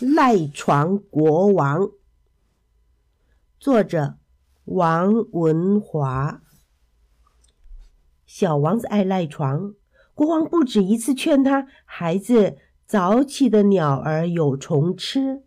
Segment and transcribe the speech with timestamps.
[0.00, 1.90] 赖床国王，
[3.58, 4.14] 作者
[4.66, 6.40] 王文华。
[8.24, 9.74] 小王子爱赖床，
[10.14, 15.42] 国王不止一次劝他：“孩子，早起的鸟儿有虫吃。”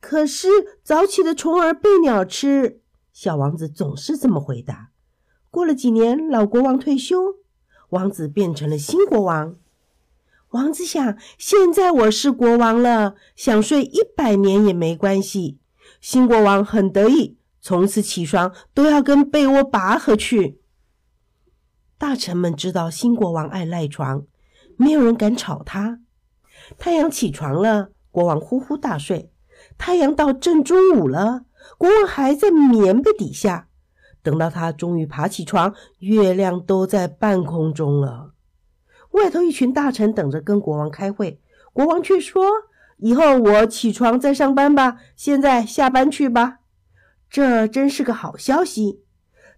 [0.00, 0.48] 可是
[0.82, 2.80] 早起的虫儿被鸟吃，
[3.12, 4.90] 小王子总是这么回答。
[5.50, 7.34] 过了几年，老国王退休，
[7.90, 9.56] 王子变成了新国王。
[10.56, 15.58] 王子想，现在我是国王了，想睡一百年也没关系。
[16.00, 20.58] 新国王很得意，从此起床都要跟被窝拔河去。
[21.98, 24.24] 大臣们知道新国王爱赖床，
[24.78, 26.00] 没有人敢吵他。
[26.78, 29.28] 太阳起床了，国王呼呼大睡；
[29.76, 31.42] 太阳到正中午了，
[31.76, 33.68] 国王还在棉被底下。
[34.22, 38.32] 等到他终于爬起床，月亮都在半空中了。
[39.16, 41.40] 外头一群大臣等着跟国王开会，
[41.72, 42.44] 国王却说
[42.98, 46.58] ：“以后我起床再上班吧，现在下班去吧。”
[47.28, 49.00] 这真是个好消息，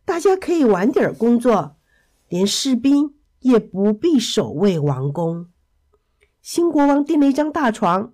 [0.05, 1.77] 大家可以晚点工作，
[2.29, 5.47] 连士兵也不必守卫王宫。
[6.41, 8.13] 新国王订了一张大床，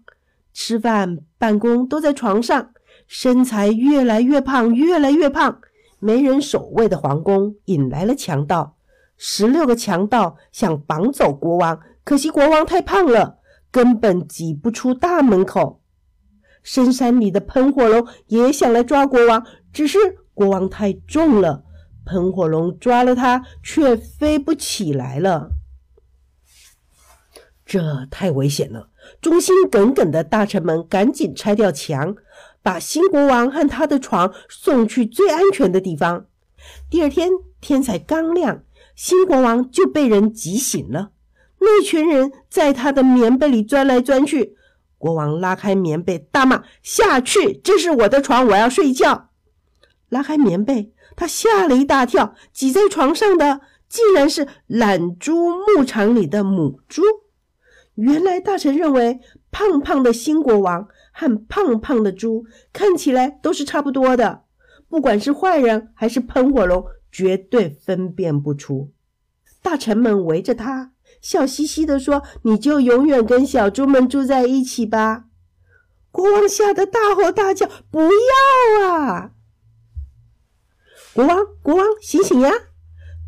[0.52, 2.70] 吃饭、办公都在床上，
[3.06, 5.60] 身材越来越胖，越来越胖。
[5.98, 8.76] 没人守卫的皇宫引来了强盗。
[9.26, 13.38] 十六个强盗想绑走国王，可惜国王太胖了，
[13.70, 15.80] 根本挤不出大门口。
[16.62, 19.98] 深山里的喷火龙也想来抓国王，只是
[20.34, 21.64] 国王太重了，
[22.04, 25.52] 喷火龙抓了他却飞不起来了。
[27.64, 28.90] 这太危险了！
[29.22, 32.14] 忠心耿耿的大臣们赶紧拆掉墙，
[32.62, 36.26] 把新国王和他的床送去最安全的地方。
[36.90, 37.30] 第二天
[37.62, 38.62] 天才刚亮。
[38.94, 41.10] 新国王就被人挤醒了，
[41.60, 44.56] 那群人在他的棉被里钻来钻去。
[44.96, 47.60] 国王拉开棉被，大骂：“下去！
[47.62, 49.30] 这是我的床，我要睡觉。”
[50.08, 57.02] 拉开棉被，他吓了一大跳，挤在床上的竟然是懒猪牧场里的母猪。
[57.96, 64.44] 原来大臣认为，胖胖的新国王和胖胖的猪看起来都是差不多的，
[64.88, 66.84] 不管是坏人还是喷火龙。
[67.14, 68.90] 绝对分辨不出。
[69.62, 75.26] 大臣们围着他，笑嘻嘻地说：“你就永远跟小猪们住在一起吧。”
[76.10, 79.30] 国王吓得大吼大叫：“不要啊！”
[81.14, 82.50] 国王，国王，醒醒呀！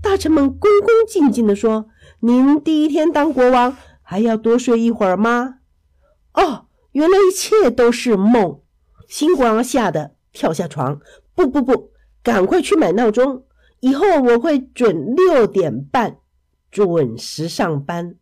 [0.03, 1.87] 大臣们恭恭敬敬地说
[2.19, 5.61] ：“您第一天当国王，还要多睡一会儿吗？”
[6.35, 8.61] 哦，原来一切都是梦。
[9.07, 11.01] 新国王吓得跳下床
[11.37, 11.93] ：“不不不，
[12.25, 13.45] 赶快去买闹钟！”
[13.81, 16.19] 以后我会准六点半
[16.71, 18.17] 准时上班。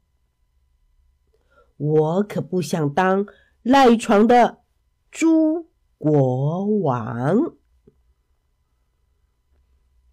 [1.76, 3.26] 我可不想当
[3.62, 4.62] 赖床的
[5.10, 7.56] 猪国王。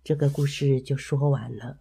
[0.03, 1.77] 这个故事就说完了。